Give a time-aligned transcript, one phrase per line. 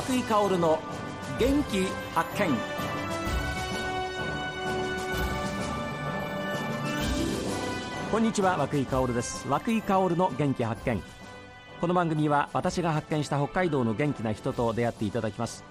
[0.00, 0.78] 松井香の
[1.38, 1.84] 元気
[2.14, 2.56] 発見。
[8.10, 9.46] こんにちは和井香です。
[9.46, 11.02] 和井香の元気発見。
[11.82, 15.64] この番組は私が発見した北海道の元気な人と出会っていただきます。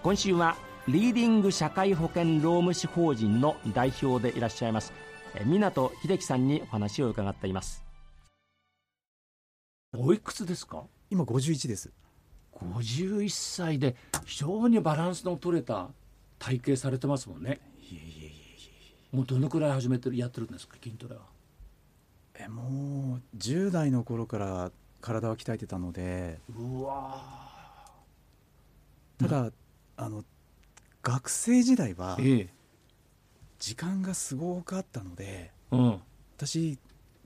[0.00, 0.54] 今週は
[0.86, 4.92] リーディング社会保険労務士法人の代表でいらっしゃいます
[5.44, 7.84] 湊秀樹さんにお話を伺っています。
[9.98, 10.84] おいくつですか？
[11.10, 11.90] 今51です
[12.60, 15.88] 51歳で非常にバランスの取れた
[16.38, 17.60] 体型されてますもんね。
[17.90, 18.32] いえいえい
[19.12, 21.22] えもうどのくらい始めてるやってるんですか筋トレは？
[22.34, 24.70] えもう10代の頃から
[25.00, 26.38] 体は鍛えてたので。
[26.58, 27.46] うわ
[29.18, 29.52] ただ、うん、
[29.96, 30.24] あの
[31.02, 32.18] 学生時代は
[33.58, 36.00] 時間がすごくあったので、うん、
[36.36, 36.78] 私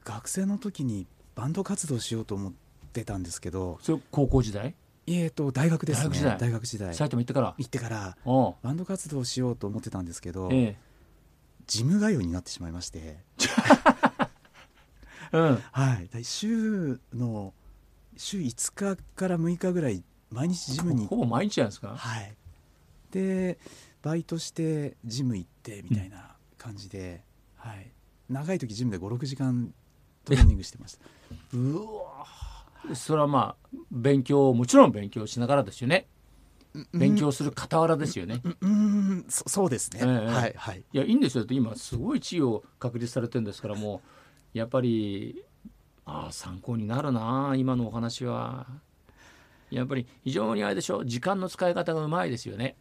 [0.04, 2.52] 学生の時にバンド活動しようと思っ
[2.92, 4.74] てたんですけどそれ高校時代？
[5.12, 6.36] えーと大学ですね。
[6.38, 6.94] 大学時代。
[6.94, 7.54] 埼玉行ってから？
[7.58, 10.76] 行ってからバンド活動しようと思ってたんですけど、ええ、
[11.66, 13.18] ジム通いになってしまいまして。
[15.32, 16.24] うん、はい。
[16.24, 17.54] 週の
[18.16, 21.96] 週5日から6日ぐらい毎日ジムにほぼ毎日じゃないですか？
[21.96, 22.34] はい。
[23.10, 23.58] で
[24.02, 27.22] バイトしてジム行ってみたいな感じで、
[27.64, 27.90] うん、はい、
[28.28, 29.74] 長い時ジムで56時間
[30.24, 31.04] トレーニングしてました。
[31.56, 32.26] うわ
[32.94, 36.06] それはまあ勉強もちろん勉強しながらですよね
[36.92, 38.40] 勉強する傍らですよね。
[38.44, 40.84] うん、うんそそうですね、えー、はいはい。
[40.92, 44.02] いやいいんですよ今すごい地位を確立されてるんですからも
[44.54, 45.44] うやっぱり
[46.06, 48.66] ああ参考になるな今のお話は。
[49.70, 52.76] やっぱり非常にあれでしょ時間の使い方がうまいですよね。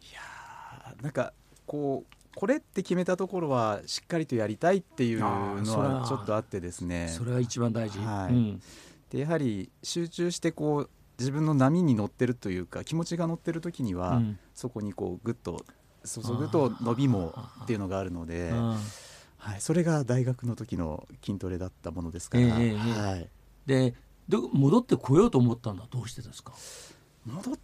[0.00, 1.32] いやーなんか
[1.66, 7.08] こうこれって決めたところはしっかりとやりたいっていうのはちょっとあってですね。
[7.08, 8.62] それは一番大事、はい、うん、
[9.10, 15.64] でやはり集中してこう自分の波に乗ってるというか気持ちが乗ってる時には、うん、そこにこうグッと
[16.04, 23.28] 注ぐと伸びもっていうのがあるので、はい、それが大学の時の筋トレだったものですから、えー、はい、
[23.66, 23.94] で
[24.28, 26.54] 戻ってこようと思ったのはどうしてですか？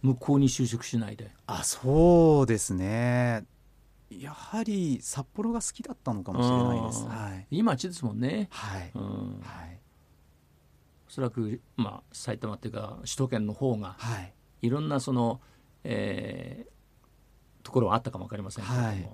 [0.03, 1.31] 向こうに就職しないで。
[1.47, 3.43] あそうですね
[4.09, 7.05] やはり札幌が好きだったのかもしれないです。
[7.05, 8.47] はい、いい街ですもんね。
[8.51, 8.91] はい。
[8.95, 9.79] うん、はい。
[11.07, 15.41] おそらくまあ埼玉っていうか首都圏の方が、はい、いろんなその、
[15.83, 19.09] えー、ところはあったかもわかりませんけれども、はい、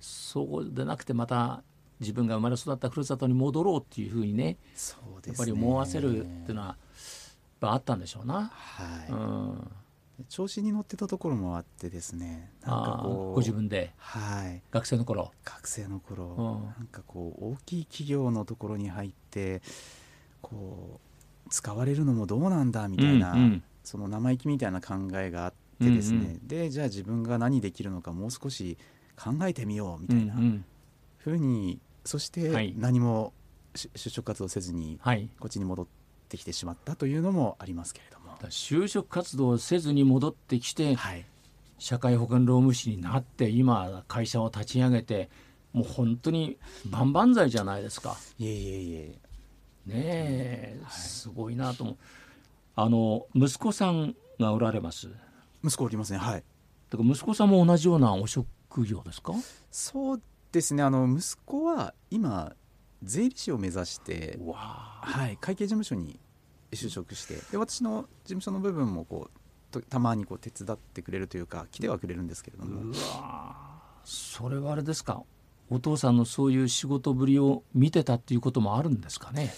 [0.00, 1.62] そうでなくてまた
[2.00, 6.76] 自分が生まれ育ったふるさとに戻ろうっていうふうにね、そうですねやっぱり思わせるっていうのは
[7.60, 8.52] あったんでしょうな。
[8.54, 9.10] はい。
[9.10, 9.70] うん。
[10.28, 15.32] 調子に乗ってたところもあってですねなんかこうご自分で、はい、学生の頃？
[15.44, 19.62] 学生の頃、うん、なんかこう大きい企業のところに入って
[20.42, 21.00] こ
[21.46, 28.76] う使われるのもどうなんだみたいな、うんうん、その生意気みたいな考えがあってですね、うんうん、でじゃあ自分が何できるのかもう少し
[29.16, 30.34] 考えてみようみたいな
[31.18, 33.32] ふうにそして何も
[33.74, 34.98] 就職活動せずに
[35.38, 35.86] こっちに戻っ
[36.28, 38.17] てきてしまったというのもありますけれど
[38.48, 41.24] 就職活動せずに戻ってきて、はい、
[41.78, 45.28] 社会保険労務士になって今会社を立ち上げて
[45.72, 46.56] もう本当に
[46.88, 48.16] 万々歳じゃないですか。
[48.38, 49.18] いえいえいえ。
[49.86, 51.96] ねえ、はい、すごいなと思う。
[52.76, 55.08] あの息子さんがおられます？
[55.64, 56.18] 息子おりますね。
[56.18, 56.44] はい。
[56.90, 58.46] だから息子さんも同じようなお職
[58.86, 59.34] 業ですか？
[59.70, 60.22] そう
[60.52, 60.82] ですね。
[60.82, 62.54] あの息子は今
[63.02, 66.18] 税理士を目指して、はい、会計事務所に
[66.72, 69.30] 就職してで私の事務所の部分もこ
[69.72, 72.94] うたまにこう手伝ってくれるというか来てはくれるんですけれども。
[74.04, 75.22] それはあれですか。
[75.70, 79.52] お父さんのそういう仕事ぶりを見てたっていうこともあるんですかね。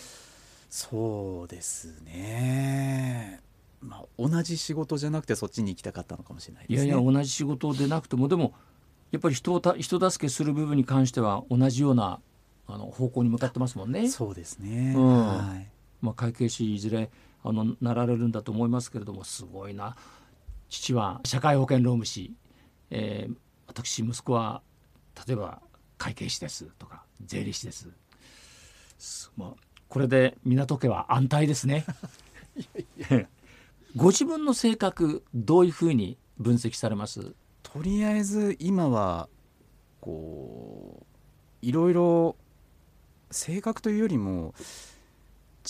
[0.69, 3.41] そうですね。
[3.81, 6.87] まあ同じ仕事じゃなくてそっちに行きたかったのかもしれないですね。
[6.87, 8.55] いやいや同じ仕事でなくてもでも
[9.13, 12.21] やっぱり人をた人助けする部分に関しては同じような
[12.67, 14.09] あの方向に向かってますもんね。
[14.09, 15.69] そうですね、うん、はい
[16.01, 17.11] まあ、会計士いずれ
[17.43, 19.97] あのなられるんだと思いますけれどもすごいな。
[20.69, 22.33] 父は社会保険労務士、
[22.91, 23.35] えー、
[23.67, 24.63] 私息子は
[25.27, 25.61] 例えば
[25.99, 27.89] 会計士ですとか税理士です。
[29.37, 29.55] まあ、
[29.89, 31.85] これで港家は安泰ですね。
[33.97, 37.35] ご自分の性格どういうふうに分析されます？
[37.63, 39.29] とりあえず今は
[40.01, 41.05] こ
[41.63, 42.37] ういろいろ
[43.31, 44.55] 性格というよりも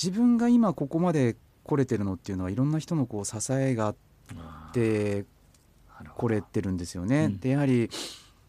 [0.03, 3.97] 自分が今ここまで来れてるのっていうのはいろんな人のこう支えがあっ
[4.73, 5.27] て
[6.17, 7.27] 来れてるんですよね。
[7.27, 7.91] うん、でやはり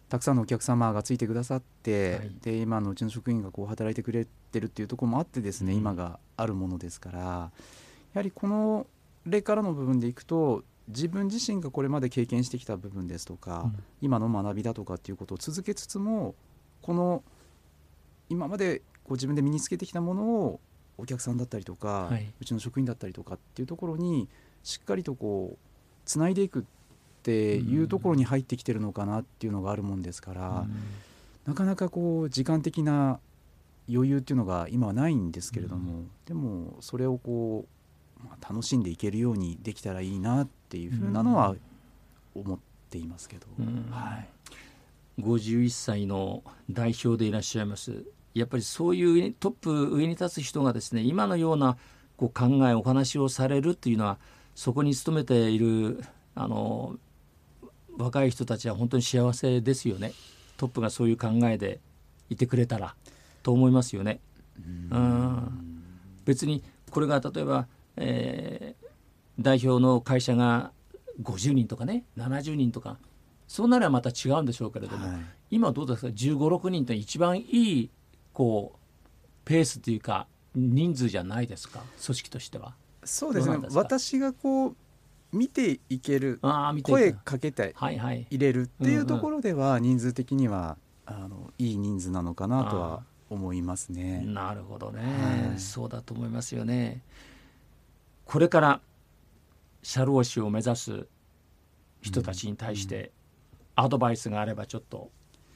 [0.08, 7.20] たくさんのお客様がついてくださって、はい、で今のうちの職員がこう働いてくれてるっていうところもあってですね、うん、今があるものですから。
[7.20, 8.88] やはりこの
[9.26, 16.36] 例からの部分でいくと自分自身がこれまで経験してきた部分ですとか、うん、今の学びだとかっていうことを続けつつも
[16.82, 17.24] この
[18.30, 20.60] 今までこう自分で身につけてきたものを
[21.02, 24.30] お客さんだったりとか、はい、うちの職員だったりとかっていうところに
[24.64, 25.58] しっかりとこう
[26.06, 26.64] つないでいくっ
[27.24, 30.72] ていうところに入ってきてるのかなっていうのがあるもんですから、うん、
[31.46, 33.20] なかなかこう時間的な
[33.92, 37.66] 余裕っていうのが今はないんですけれども、うん、でもそれをこ
[38.20, 41.56] う、まあ、楽しんでいけるようにできたらいいなっていうふうなのは
[42.36, 42.60] 思っ
[42.90, 44.20] ていますけど、うん、は
[45.18, 51.78] い、51歳の代表でいらっしゃいますやっぱりそういうトップ上に立つ人がですね今のような
[52.18, 54.18] こう考えお話をされるっていうのは
[54.56, 56.04] そこに勤めている
[56.36, 56.98] あの
[57.98, 60.14] 若い人たちは本当に幸せですよね。
[60.58, 61.80] トップがそういう考えで
[62.30, 62.96] いてくれたら
[63.44, 64.20] と思いますよね。
[64.92, 65.84] うん。
[66.26, 67.68] 別にこれが例えば、
[67.98, 68.88] えー、
[69.40, 70.72] 代表の会社が
[71.22, 72.98] 50人とかね70人とか
[73.48, 77.90] そうならまた違うんでしょうけれども、はい、今どうですか？1 5 6人って一番いい
[78.34, 78.80] こう
[79.46, 81.82] ペースというか人数じゃないですか？
[82.04, 82.76] 組織としては。
[83.04, 83.58] そうですね。
[83.74, 84.76] 私がこう
[85.32, 86.40] 見ていける
[86.84, 94.24] 声かけて入れるっていうところでは人数的にはあのいい人数なのかなとは思いますね。
[94.26, 95.02] なるほどね、
[95.50, 97.02] はい、そうだと思いますよね。
[98.26, 98.82] これから
[99.84, 101.08] 社労士を目指す
[102.02, 103.12] 人たちに対して
[103.76, 105.10] アドバイスがあればちょっと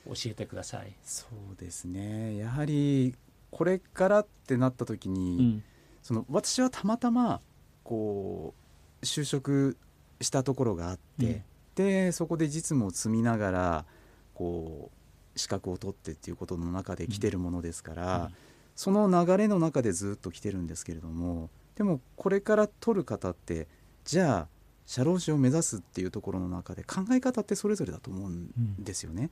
[0.07, 0.93] 教えてください。
[1.03, 2.37] そうですね。
[2.37, 3.15] やはり
[3.51, 5.63] これからってなった時に、うん、
[6.03, 7.41] その私はたまたま
[7.83, 8.53] こ
[9.01, 9.77] う就職
[10.21, 11.43] したところがあって、うん、
[11.75, 13.85] でそこで実務を積みながら
[14.33, 14.91] こ
[15.35, 18.35] う資格を取ってっていうことの中で来てるものですから、うん、
[18.75, 23.67] その流れの中でずっと来てるんですけれどもでもこれから取る方って
[24.03, 24.47] じゃあ
[24.85, 29.23] 社労士を目指すっていうところの中で考え方ってそれぞれだと思うんですよね。
[29.23, 29.29] うん、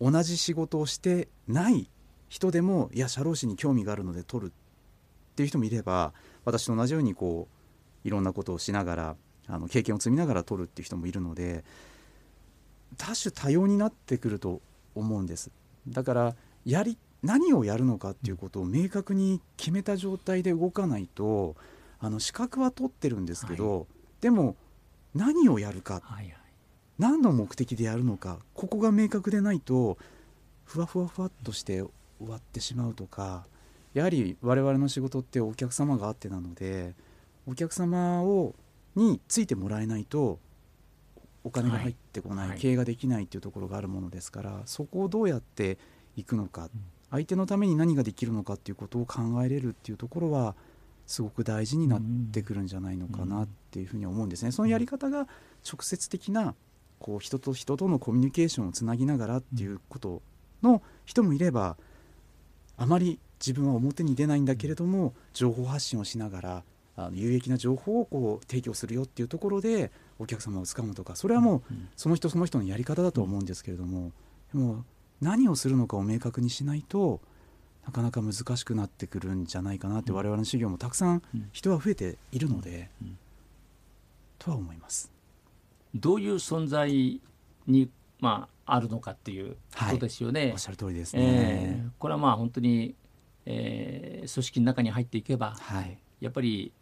[0.00, 1.90] 同じ仕事をしてない
[2.28, 6.12] 人でもいや社労士に興味があるので取るっていう人もいれば
[6.44, 7.48] 私と同じようにこ
[8.04, 9.16] ういろんなことをしながら
[9.48, 11.64] あの経験を積みながら取るっていう人もいるので
[12.96, 14.60] 多種多様になってくると
[14.94, 15.50] 思うんです。
[15.88, 21.56] だからやり何をやるのかっていうことを明確に決めた状態で動かないと
[21.98, 23.86] あの資格は取ってるんですけど、はい、
[24.20, 24.56] でも
[25.14, 26.02] 何をやるか、
[27.00, 29.96] 何の目的でやるのかここが明確でないと
[30.64, 31.90] ふわふわふわっとして終
[32.28, 33.46] わってしまうとか
[33.94, 36.94] やはり我々の仕事ってお客様があってなので
[37.46, 38.54] お客様を
[38.94, 40.38] についてもらえないと
[41.42, 45.78] お金が入ってこない、はい、経営ができないっていうところがあるものですからそこをどうやって
[46.16, 46.70] いくのか、うん、
[47.10, 50.54] 相手のために何ができるのかっていうことを考えれるっていうところは
[51.06, 54.52] すごく大事になってくるんじゃないのかなっていうふうに思うんですね。
[54.52, 55.26] そのやり方が
[55.66, 56.54] 直接的な
[57.00, 60.22] こう人と人とのコミュニケーションをつなぎながらっていうこと
[60.62, 61.76] の人もいれば
[62.76, 66.64] あまり自分は表に出ないんだけれども情報発信をしながら
[66.96, 71.62] あの有益な情報をこう提供するよっていうところでお客様をつかむとかそれはもう
[71.96, 74.12] その人その人のやり方だと思うんですけれども
[74.52, 74.84] でも
[75.20, 77.20] 何をするのかを明確にしないと
[77.86, 81.22] なかなか難しくなってくるんじゃないかなって我々の修行もたくさん
[81.52, 82.90] 人は増えているので、
[84.38, 85.10] とは思います。
[85.94, 87.20] どういう存在
[87.66, 90.40] に、まあ、あるのかっていうことですよね。
[90.40, 92.94] はい、おっしゃる通りですね、えー、これはまあ本当に、
[93.46, 96.72] えー、組織の中に入っていけば、はい、やっぱり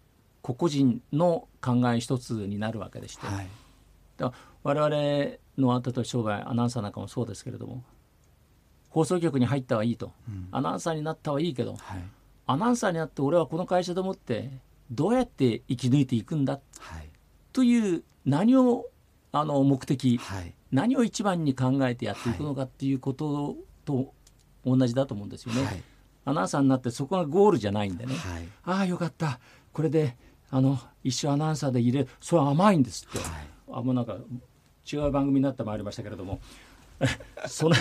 [0.43, 3.49] 個々人の考え一つになるわけでして、はい、
[4.17, 4.91] だ我々
[5.59, 7.83] の例えば商売アナウンサーなんかもそうですけれども
[8.88, 12.03] 放送局に入ったはいいと、うん、アナウンサーになったはいいけど、はい、
[12.47, 14.50] アナウンサーになって俺はこの会社でもって
[14.91, 17.09] どうやって生き抜いていくんだ、はい、
[17.53, 18.87] という何を
[19.40, 24.12] あの目的、はい、何を一番に考えてやっていくのかっていうことと
[24.64, 25.83] 同じだと思うんですよね。
[26.25, 28.14] アナウンサーになってそこがゴールじゃないんでね、
[28.64, 29.40] ああよかった。
[29.73, 30.16] これで
[30.50, 33.28] あの一生アナウンサーで入れそれは甘いんですって、はい、
[33.73, 34.16] あもうなんか
[34.90, 36.40] 違う番組になってまいりましたけれども。
[37.47, 37.76] それ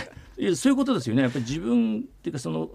[0.55, 1.23] そういうことですよね。
[1.23, 2.69] やっぱり自分っていうかその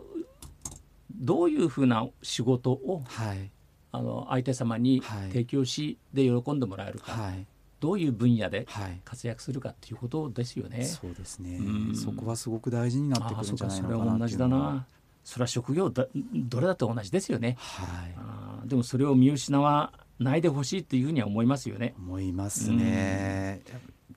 [1.14, 3.50] どういうふうな仕事を、はい、
[3.92, 7.46] あの相手様に提供し、で喜んでもらえるか、はい、
[7.82, 8.68] どういう分野で
[9.04, 10.84] 活躍するかっていうことですよね。
[10.84, 11.58] そうですね。
[11.96, 14.86] そこはすごく大事になってくるんじゃないのかなそれは同じだな。
[15.24, 17.56] それは職業だどれだって同じですよね。
[17.58, 18.14] はい。
[18.16, 21.94] あでもそれを見失わないでほしいというふうには思いますよね。
[21.98, 23.62] 思いますね。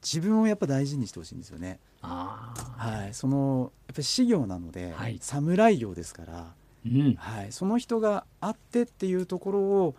[0.03, 1.79] 自分をやっぱ大事にしてほしいんですよね。
[2.03, 3.13] あはい。
[3.15, 6.53] そのやっぱり事業なので、はい、侍業ですから、
[6.85, 7.51] うん、はい。
[7.51, 9.95] その人があってっていうところを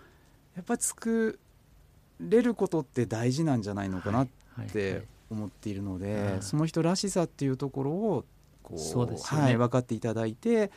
[0.55, 1.41] やっぱり作
[2.21, 4.29] れることって大事なんじゃないのかなっ
[4.73, 8.25] て思っているので、その人らしさっていうところを
[8.63, 10.71] こうね、はい、分かっていただいて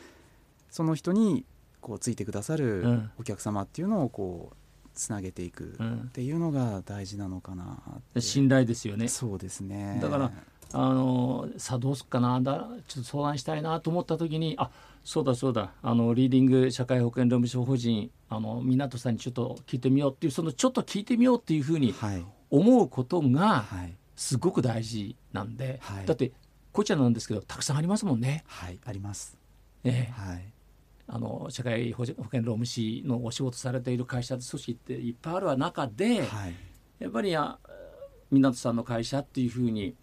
[0.70, 1.44] その人に
[1.80, 4.56] こうついてくださるお客様っていうのをこう
[4.94, 5.76] つなげていく
[6.08, 7.78] っていうのが大事なのかな、
[8.14, 9.08] うん、信頼ですよね。
[9.08, 9.98] そうですね。
[10.02, 10.30] だから
[10.72, 14.70] あのさあどうすっかなだちょっと相談したいなと思った時にあ
[15.02, 21.94] そうだそうだあのリーディング社会保険労務士法人あの港さんにちょっと聞いてみようっていうそのちょっと聞いてみようっていうふうに
[22.50, 23.64] 思うことが
[24.14, 26.32] すごく大事なんで、はい、だって
[26.72, 28.44] こちらなんですけどたくさんありますもんね。
[28.46, 29.36] はいあります。
[29.82, 30.52] ええ、はい。
[31.08, 36.54] あの社会保険労務士のお仕事されている会社組織っていっぱいある中で、はい、
[37.00, 37.58] やっぱりや
[38.30, 39.96] 湊さんの会社っていうふうに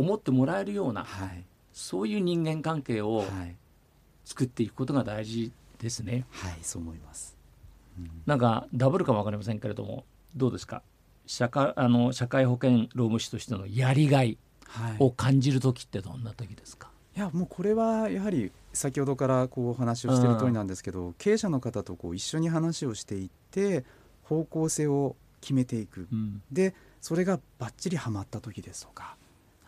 [0.00, 3.24] 思ってもらえるような、はい、そういう人間関係を
[4.24, 6.24] 作っていくことが大事ですね。
[6.30, 7.36] はい、そう思います、
[7.98, 10.04] うん、なんかダブルかも分かりませんけれども
[10.34, 10.82] どうですか？
[11.26, 14.36] 社会あの社会保険労務士としてのやりがい
[14.98, 23.84] を感じる時ってどんな時ですか、いやもうこれはやはり先ほどからこうお話をしている通りなんですけど、うん、経営者の方とこう一緒に話をしていって
[24.22, 29.16] 方向性を決めていく、うん、でそれがばっちりはまった時ですとか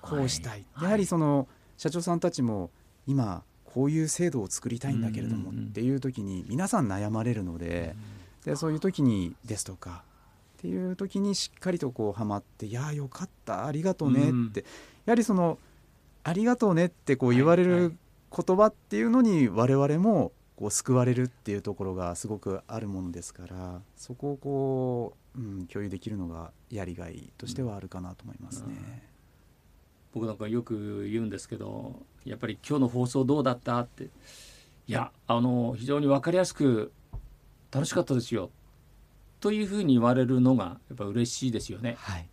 [0.02, 2.70] こうしたい、はい、やはりその社長さんたちも
[3.06, 7.94] 今こういう制度を作りたいんだけれどもっていう時に皆さん悩まれるので
[8.44, 10.04] でそういう時にですとか
[10.58, 14.64] っていう時にしっかりとこうはまって「いやよかったありがとうね」って
[15.06, 15.58] やはりその
[16.24, 17.96] 「ありがとうねってこう言われる
[18.34, 29.11] 言葉っていうのに我々もこう救われるっていうところがすごくあるものですからそこをこう、うん、共有できるのがやりがいとしてはあるかなと思いますね。
[30.14, 34.10] うん、僕なんかよく言うんですけどやっぱり今日の放送どうだったって。
[34.88, 36.92] いやあの非常に分かりやすく
[37.70, 38.50] 楽しかったですよ。
[39.40, 41.96] というふうに言われるのがやっぱ嬉しいですよね。
[41.98, 42.28] はい。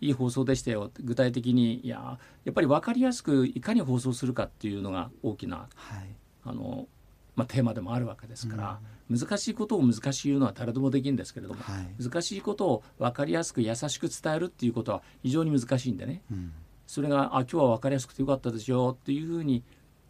[0.00, 0.90] いい放送でしたよ。
[1.00, 6.14] 具体的にいややっぱり分かりやすくいかに放送するかっていうのが大きな、はい、
[6.44, 6.88] あの
[7.36, 8.80] まあ、テーマでもあるわけですから、
[9.10, 16.52] うん、難しいことを難しい言うのは誰でもできるんですけれども、はい、難しいことを分かりやすく優しく伝えるっていうことは非常に難しいんでね、うん、
[16.86, 19.62] それが「あ今日は分かりやすくてよかったですよ」っていうふうに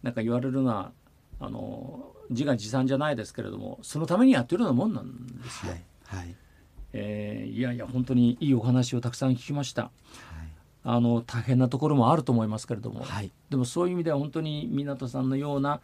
[0.02, 0.92] なんか言われるのは
[1.40, 5.73] あの自画自賛じゃないですけれどもそのためにやってるようなもんなんですよ。
[5.73, 6.37] はい、はい。
[6.92, 9.83] えー、いやいや本当にいいお話をたくさん聞きました。
[9.83, 9.92] はい、
[10.85, 15.80] あの大変なところもあると思いますけれども、はい、でもそういう意味では本当に湊さんのような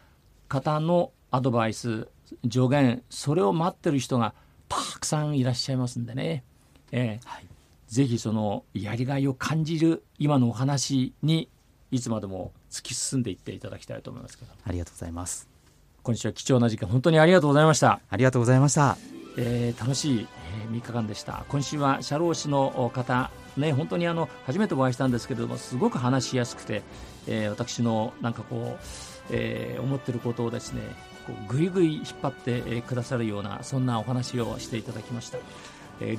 [0.48, 2.08] 方のアドバイス
[2.44, 4.34] 助言それを待ってる人が
[4.68, 6.44] たくさんいらっしゃいますんでね、
[6.92, 7.46] えーはい、
[7.92, 11.50] ぜひそのやりがいを感じる今のお話に
[11.90, 14.52] いつまでも突き進んでいっていただきたいと思いますけど。
[14.64, 15.46] ありがとうございます。
[16.02, 18.00] 今週は貴重な時間本当にありがとうございました。
[18.08, 18.96] ありがとうございました。
[19.36, 20.26] えー、楽しい、
[20.66, 21.44] えー、3日間でした。
[21.50, 23.30] 今週は社労士の方。
[23.58, 26.80] ね本当にあの初めてお会いしたんですけれどもすごく話しやすくて、
[27.26, 28.84] えー、私のなんかこう、
[29.30, 30.80] えー、思ってることをですね
[31.26, 35.44] こうぐいぐい引っ張って、えくださるようなそんなお話をしていただきました、えー、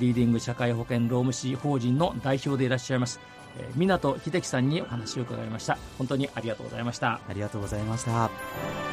[0.00, 3.20] リーディング社会保険労務士法人の代表でいらっしゃいます
[3.58, 5.78] え、港秀樹さんにお話を伺いました。
[5.98, 7.20] 本当にありがとうございました。
[7.28, 8.83] ありがとうございました。